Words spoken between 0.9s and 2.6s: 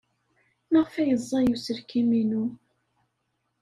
ay ẓẓay uselkim-inu?